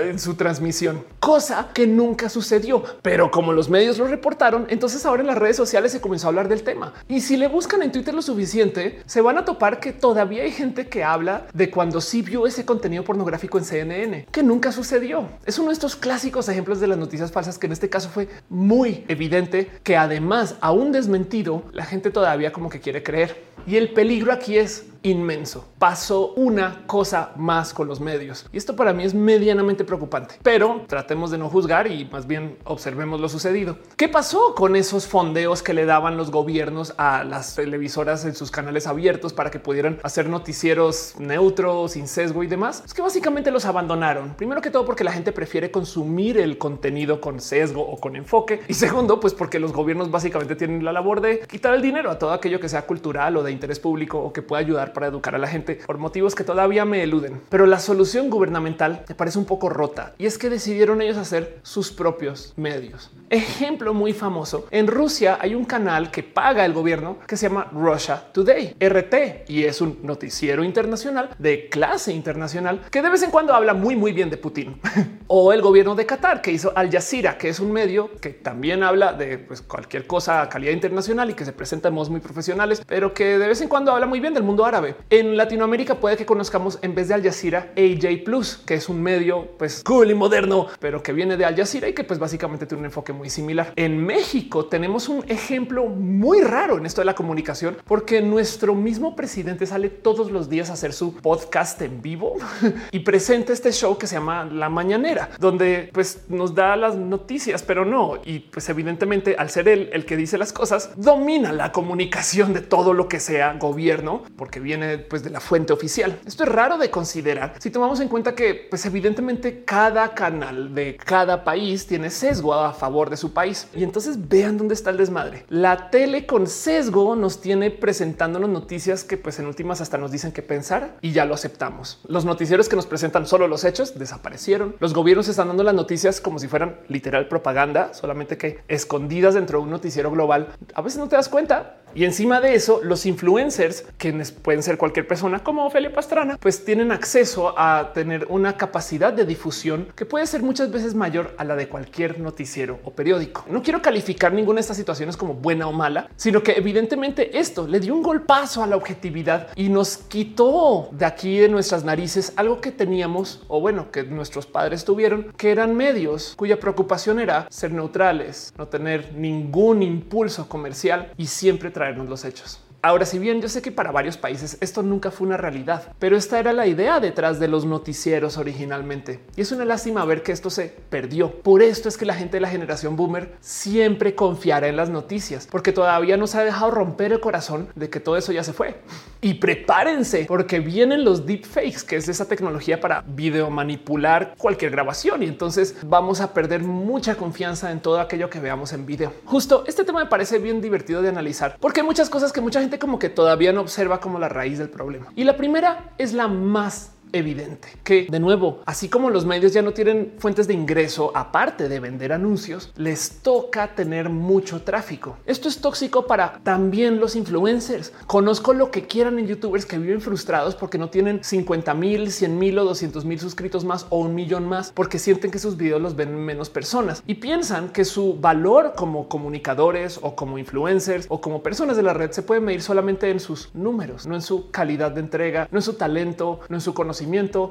[0.00, 2.82] en su transmisión, cosa que nunca sucedió.
[3.02, 6.30] Pero como los medios lo reportaron, entonces ahora en las redes sociales se comenzó a
[6.30, 6.92] hablar del tema.
[7.08, 10.50] Y si le buscan en Twitter lo suficiente, se van a topar que todavía hay
[10.50, 15.28] gente que habla de cuando sí vio ese contenido pornográfico en CNN, que nunca sucedió.
[15.46, 18.28] Es uno de estos clásicos ejemplos de las noticias falsas que en este caso fue
[18.50, 23.42] muy evidente que además, aún desmentido, la gente todavía como que quiere creer.
[23.66, 25.68] Y el peligro aquí es inmenso.
[25.78, 30.82] Pasó una cosa más con los medios y esto para mí es medianamente preocupante, pero
[30.86, 33.78] tratemos de no juzgar y más bien observemos lo sucedido.
[33.96, 38.50] ¿Qué pasó con esos fondeos que le daban los gobiernos a las televisoras en sus
[38.50, 42.82] canales abiertos para que pudieran hacer noticieros neutros, sin sesgo y demás?
[42.84, 44.34] Es que básicamente los abandonaron.
[44.34, 48.60] Primero que todo porque la gente prefiere consumir el contenido con sesgo o con enfoque
[48.68, 52.18] y segundo, pues porque los gobiernos básicamente tienen la labor de quitar el dinero a
[52.18, 55.34] todo aquello que sea cultural o de interés público o que pueda ayudar para educar
[55.34, 57.40] a la gente por motivos que todavía me eluden.
[57.48, 61.58] Pero la solución gubernamental me parece un poco rota y es que decidieron ellos hacer
[61.62, 63.10] sus propios medios.
[63.30, 64.66] Ejemplo muy famoso.
[64.70, 69.48] En Rusia hay un canal que paga el gobierno que se llama Russia Today, RT,
[69.48, 73.96] y es un noticiero internacional de clase internacional que de vez en cuando habla muy,
[73.96, 74.80] muy bien de Putin.
[75.26, 78.82] o el gobierno de Qatar que hizo Al Jazeera, que es un medio que también
[78.82, 82.20] habla de pues, cualquier cosa a calidad internacional y que se presenta en modos muy
[82.20, 84.81] profesionales, pero que de vez en cuando habla muy bien del mundo árabe.
[85.10, 89.02] En Latinoamérica puede que conozcamos en vez de Al Jazeera AJ Plus, que es un
[89.02, 92.66] medio pues cool y moderno, pero que viene de Al Jazeera y que pues básicamente
[92.66, 93.72] tiene un enfoque muy similar.
[93.76, 99.14] En México tenemos un ejemplo muy raro en esto de la comunicación, porque nuestro mismo
[99.16, 102.36] presidente sale todos los días a hacer su podcast en vivo
[102.90, 107.62] y presenta este show que se llama La Mañanera, donde pues nos da las noticias,
[107.62, 108.18] pero no.
[108.24, 112.60] Y pues evidentemente al ser él el que dice las cosas, domina la comunicación de
[112.60, 114.71] todo lo que sea gobierno, porque viene
[115.08, 116.18] pues de la fuente oficial.
[116.26, 120.96] Esto es raro de considerar si tomamos en cuenta que pues evidentemente cada canal de
[120.96, 123.68] cada país tiene sesgo a favor de su país.
[123.74, 125.44] Y entonces vean dónde está el desmadre.
[125.48, 130.32] La tele con sesgo nos tiene presentándonos noticias que pues en últimas hasta nos dicen
[130.32, 132.00] que pensar y ya lo aceptamos.
[132.06, 134.76] Los noticieros que nos presentan solo los hechos desaparecieron.
[134.80, 139.58] Los gobiernos están dando las noticias como si fueran literal propaganda, solamente que escondidas dentro
[139.58, 140.48] de un noticiero global.
[140.74, 141.81] A veces no te das cuenta.
[141.94, 146.64] Y encima de eso, los influencers, quienes pueden ser cualquier persona como Ofelia Pastrana, pues
[146.64, 151.44] tienen acceso a tener una capacidad de difusión que puede ser muchas veces mayor a
[151.44, 153.44] la de cualquier noticiero o periódico.
[153.48, 157.66] No quiero calificar ninguna de estas situaciones como buena o mala, sino que evidentemente esto
[157.66, 162.32] le dio un golpazo a la objetividad y nos quitó de aquí de nuestras narices
[162.36, 167.46] algo que teníamos o bueno, que nuestros padres tuvieron, que eran medios cuya preocupación era
[167.50, 172.60] ser neutrales, no tener ningún impulso comercial y siempre traernos los hechos.
[172.84, 176.16] Ahora, si bien yo sé que para varios países esto nunca fue una realidad, pero
[176.16, 179.20] esta era la idea detrás de los noticieros originalmente.
[179.36, 181.30] Y es una lástima ver que esto se perdió.
[181.30, 185.46] Por esto es que la gente de la generación boomer siempre confiará en las noticias,
[185.48, 188.80] porque todavía nos ha dejado romper el corazón de que todo eso ya se fue.
[189.20, 195.22] Y prepárense porque vienen los deepfakes, que es esa tecnología para video manipular cualquier grabación.
[195.22, 199.12] Y entonces vamos a perder mucha confianza en todo aquello que veamos en video.
[199.24, 202.60] Justo este tema me parece bien divertido de analizar porque hay muchas cosas que mucha
[202.60, 205.06] gente como que todavía no observa como la raíz del problema.
[205.16, 209.62] Y la primera es la más evidente que de nuevo, así como los medios ya
[209.62, 215.16] no tienen fuentes de ingreso aparte de vender anuncios, les toca tener mucho tráfico.
[215.26, 217.92] Esto es tóxico para también los influencers.
[218.06, 222.38] Conozco lo que quieran en youtubers que viven frustrados porque no tienen 50 mil, 100
[222.38, 225.80] mil o 200 mil suscritos más o un millón más porque sienten que sus videos
[225.80, 231.20] los ven menos personas y piensan que su valor como comunicadores o como influencers o
[231.20, 234.50] como personas de la red se puede medir solamente en sus números, no en su
[234.50, 237.01] calidad de entrega, no en su talento, no en su conocimiento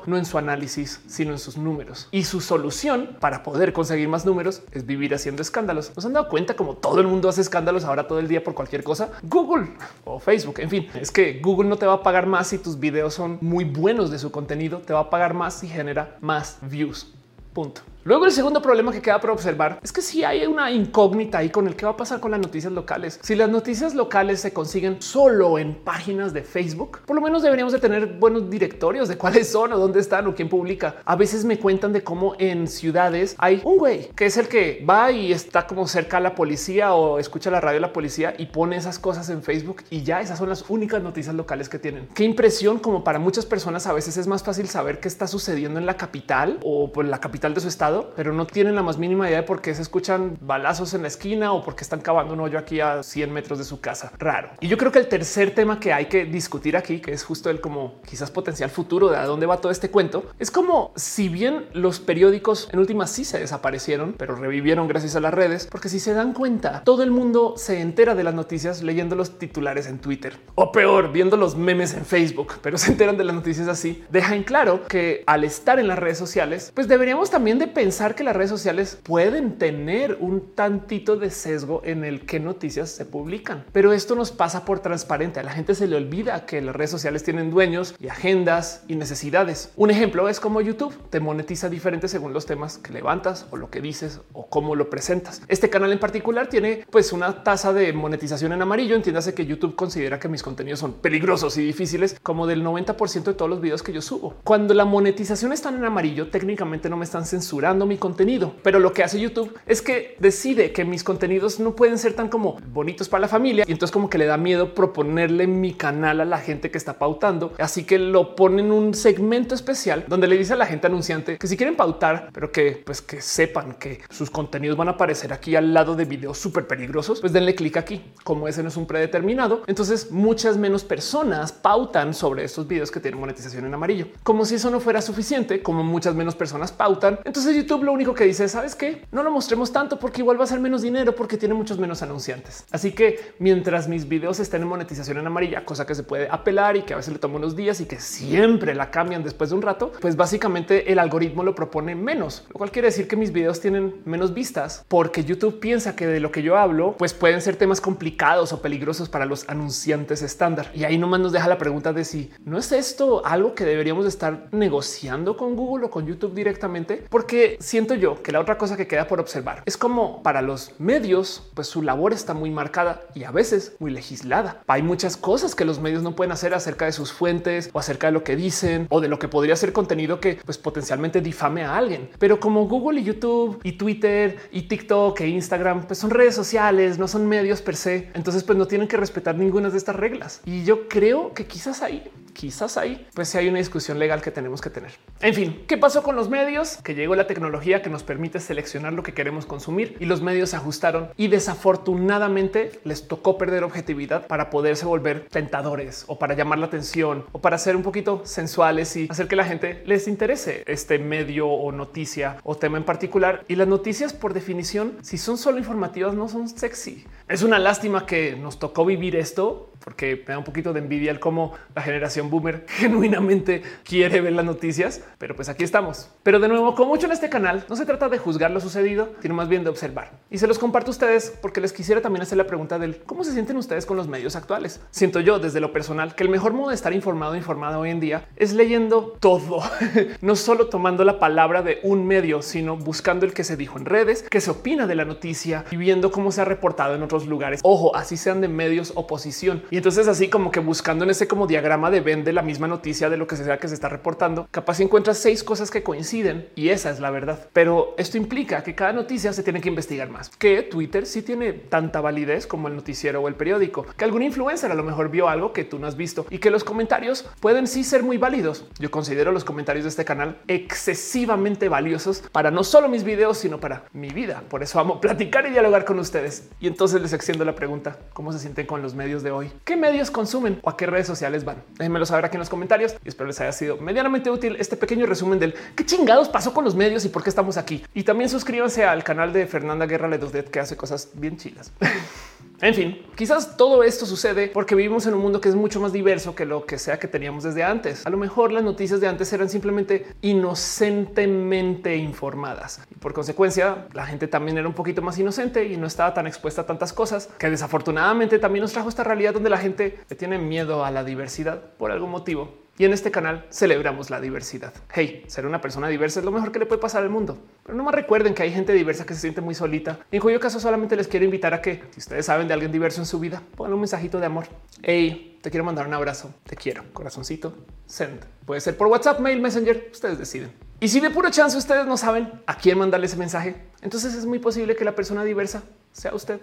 [0.05, 2.07] no en su análisis, sino en sus números.
[2.11, 5.91] Y su solución para poder conseguir más números es vivir haciendo escándalos.
[5.95, 8.53] ¿Nos han dado cuenta como todo el mundo hace escándalos ahora todo el día por
[8.53, 9.11] cualquier cosa?
[9.23, 9.67] Google
[10.05, 12.79] o Facebook, en fin, es que Google no te va a pagar más si tus
[12.79, 16.57] videos son muy buenos de su contenido, te va a pagar más si genera más
[16.61, 17.13] views.
[17.53, 17.81] Punto.
[18.03, 21.51] Luego el segundo problema que queda por observar es que si hay una incógnita ahí
[21.51, 23.19] con el que va a pasar con las noticias locales.
[23.21, 27.73] Si las noticias locales se consiguen solo en páginas de Facebook, por lo menos deberíamos
[27.73, 30.95] de tener buenos directorios de cuáles son o dónde están o quién publica.
[31.05, 34.83] A veces me cuentan de cómo en ciudades hay un güey que es el que
[34.83, 38.33] va y está como cerca a la policía o escucha la radio de la policía
[38.35, 41.77] y pone esas cosas en Facebook y ya esas son las únicas noticias locales que
[41.77, 42.07] tienen.
[42.15, 45.79] Qué impresión como para muchas personas a veces es más fácil saber qué está sucediendo
[45.79, 48.97] en la capital o por la capital de su estado pero no tienen la más
[48.97, 52.01] mínima idea de por qué se escuchan balazos en la esquina o por qué están
[52.01, 54.11] cavando un hoyo aquí a 100 metros de su casa.
[54.17, 54.49] Raro.
[54.59, 57.49] Y yo creo que el tercer tema que hay que discutir aquí, que es justo
[57.49, 61.29] el como quizás potencial futuro de a dónde va todo este cuento, es como si
[61.29, 65.89] bien los periódicos en últimas sí se desaparecieron, pero revivieron gracias a las redes, porque
[65.89, 69.87] si se dan cuenta, todo el mundo se entera de las noticias leyendo los titulares
[69.87, 73.67] en Twitter o peor, viendo los memes en Facebook, pero se enteran de las noticias
[73.67, 74.03] así.
[74.09, 78.13] Deja en claro que al estar en las redes sociales, pues deberíamos también de pensar
[78.13, 83.07] que las redes sociales pueden tener un tantito de sesgo en el que noticias se
[83.07, 85.39] publican, pero esto nos pasa por transparente.
[85.39, 88.93] A la gente se le olvida que las redes sociales tienen dueños y agendas y
[88.97, 89.71] necesidades.
[89.77, 93.71] Un ejemplo es como YouTube te monetiza diferente según los temas que levantas o lo
[93.71, 95.41] que dices o cómo lo presentas.
[95.47, 98.95] Este canal en particular tiene pues una tasa de monetización en amarillo.
[98.95, 103.33] Entiéndase que YouTube considera que mis contenidos son peligrosos y difíciles como del 90% de
[103.33, 104.35] todos los videos que yo subo.
[104.43, 108.53] Cuando la monetización está en amarillo, técnicamente no me están censurando mi contenido.
[108.63, 112.29] Pero lo que hace YouTube es que decide que mis contenidos no pueden ser tan
[112.29, 116.21] como bonitos para la familia y entonces como que le da miedo proponerle mi canal
[116.21, 117.53] a la gente que está pautando.
[117.57, 121.37] Así que lo pone en un segmento especial donde le dice a la gente anunciante
[121.37, 125.33] que si quieren pautar, pero que pues que sepan que sus contenidos van a aparecer
[125.33, 128.01] aquí al lado de videos súper peligrosos, pues denle clic aquí.
[128.23, 132.99] Como ese no es un predeterminado, entonces muchas menos personas pautan sobre estos videos que
[132.99, 134.07] tienen monetización en amarillo.
[134.23, 138.13] Como si eso no fuera suficiente, como muchas menos personas pautan, entonces YouTube lo único
[138.13, 141.15] que dice, sabes que no lo mostremos tanto porque igual va a ser menos dinero
[141.15, 142.65] porque tiene muchos menos anunciantes.
[142.71, 146.75] Así que mientras mis videos estén en monetización en amarilla, cosa que se puede apelar
[146.75, 149.55] y que a veces le toma unos días y que siempre la cambian después de
[149.55, 153.31] un rato, pues básicamente el algoritmo lo propone menos, lo cual quiere decir que mis
[153.31, 157.41] videos tienen menos vistas porque YouTube piensa que de lo que yo hablo, pues pueden
[157.41, 160.71] ser temas complicados o peligrosos para los anunciantes estándar.
[160.73, 164.05] Y ahí nomás nos deja la pregunta de si no es esto algo que deberíamos
[164.05, 168.77] estar negociando con Google o con YouTube directamente, porque siento yo que la otra cosa
[168.77, 173.01] que queda por observar es como para los medios, pues su labor está muy marcada
[173.13, 174.63] y a veces muy legislada.
[174.67, 178.07] Hay muchas cosas que los medios no pueden hacer acerca de sus fuentes o acerca
[178.07, 181.63] de lo que dicen o de lo que podría ser contenido que pues potencialmente difame
[181.63, 182.09] a alguien.
[182.19, 186.97] Pero como Google y YouTube y Twitter y TikTok e Instagram pues son redes sociales,
[186.97, 190.41] no son medios per se, entonces pues no tienen que respetar ninguna de estas reglas.
[190.45, 192.03] Y yo creo que quizás ahí
[192.33, 194.91] quizás ahí pues si hay una discusión legal que tenemos que tener.
[195.21, 196.77] En fin, ¿qué pasó con los medios?
[196.77, 200.51] Que llegó la tecnología que nos permite seleccionar lo que queremos consumir y los medios
[200.51, 206.59] se ajustaron y desafortunadamente les tocó perder objetividad para poderse volver tentadores o para llamar
[206.59, 210.63] la atención o para ser un poquito sensuales y hacer que la gente les interese
[210.67, 213.43] este medio o noticia o tema en particular.
[213.47, 217.05] Y las noticias por definición, si son solo informativas, no son sexy.
[217.27, 221.11] Es una lástima que nos tocó vivir esto porque me da un poquito de envidia
[221.11, 226.09] el cómo la generación boomer genuinamente quiere ver las noticias, pero pues aquí estamos.
[226.23, 229.13] Pero de nuevo, como mucho en este canal, no se trata de juzgar lo sucedido,
[229.21, 230.11] sino más bien de observar.
[230.29, 233.23] Y se los comparto a ustedes porque les quisiera también hacer la pregunta del cómo
[233.23, 234.81] se sienten ustedes con los medios actuales.
[234.91, 237.99] Siento yo desde lo personal que el mejor modo de estar informado informado hoy en
[237.99, 239.61] día es leyendo todo,
[240.21, 243.85] no solo tomando la palabra de un medio, sino buscando el que se dijo en
[243.85, 247.27] redes, que se opina de la noticia y viendo cómo se ha reportado en otros
[247.27, 247.59] lugares.
[247.63, 251.47] Ojo, así sean de medios oposición Y entonces así como que buscando en ese como
[251.47, 254.81] diagrama de vende la misma noticia de lo que sea que se está reportando, capaz
[254.81, 257.47] encuentras seis cosas que coinciden y esa es la verdad.
[257.53, 261.53] Pero esto implica que cada noticia se tiene que investigar más, que Twitter sí tiene
[261.53, 265.29] tanta validez como el noticiero o el periódico, que algún influencer a lo mejor vio
[265.29, 268.65] algo que tú no has visto y que los comentarios pueden sí ser muy válidos.
[268.77, 273.61] Yo considero los comentarios de este canal excesivamente valiosos para no solo mis videos, sino
[273.61, 274.43] para mi vida.
[274.49, 276.49] Por eso amo platicar y dialogar con ustedes.
[276.59, 279.49] Y entonces les extiendo la pregunta, ¿cómo se sienten con los medios de hoy?
[279.63, 281.63] ¿Qué medios consumen o a qué redes sociales van?
[281.77, 285.05] Déjenmelo saber aquí en los comentarios y espero les haya sido medianamente útil este pequeño
[285.05, 287.83] resumen del qué chingados pasó con los medios y por qué estamos aquí.
[287.93, 291.71] Y también suscríbanse al canal de Fernanda Guerra Ledodet que hace cosas bien chidas.
[292.61, 295.91] En fin, quizás todo esto sucede porque vivimos en un mundo que es mucho más
[295.91, 298.05] diverso que lo que sea que teníamos desde antes.
[298.05, 304.05] A lo mejor las noticias de antes eran simplemente inocentemente informadas y por consecuencia la
[304.05, 307.29] gente también era un poquito más inocente y no estaba tan expuesta a tantas cosas
[307.39, 311.59] que desafortunadamente también nos trajo esta realidad donde la gente tiene miedo a la diversidad
[311.79, 312.60] por algún motivo.
[312.81, 314.73] Y en este canal celebramos la diversidad.
[314.91, 317.37] Hey, ser una persona diversa es lo mejor que le puede pasar al mundo.
[317.63, 319.99] Pero no más recuerden que hay gente diversa que se siente muy solita.
[320.11, 322.99] En cuyo caso solamente les quiero invitar a que, si ustedes saben de alguien diverso
[322.99, 324.47] en su vida, pongan un mensajito de amor.
[324.81, 326.33] Hey, te quiero mandar un abrazo.
[326.43, 326.83] Te quiero.
[326.91, 327.53] Corazoncito.
[327.85, 328.25] Send.
[328.47, 329.89] Puede ser por WhatsApp, mail, Messenger.
[329.91, 330.51] Ustedes deciden.
[330.79, 334.25] Y si de puro chance ustedes no saben a quién mandarle ese mensaje, entonces es
[334.25, 335.61] muy posible que la persona diversa
[335.91, 336.41] sea usted.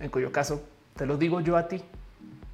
[0.00, 0.62] En cuyo caso,
[0.96, 1.82] te lo digo yo a ti.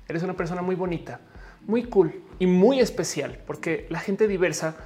[0.08, 1.20] Eres una persona muy bonita
[1.66, 4.76] muy cool y muy especial, porque la gente diversa,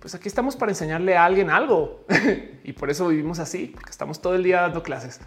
[0.00, 2.04] pues aquí estamos para enseñarle a alguien algo
[2.64, 5.20] y por eso vivimos así, porque estamos todo el día dando clases.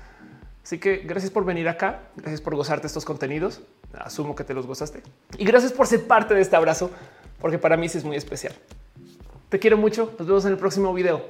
[0.63, 3.61] Así que gracias por venir acá, gracias por gozarte estos contenidos,
[3.93, 5.01] asumo que te los gozaste
[5.37, 6.91] y gracias por ser parte de este abrazo,
[7.39, 8.53] porque para mí sí es muy especial.
[9.49, 11.25] Te quiero mucho, nos vemos en el próximo video.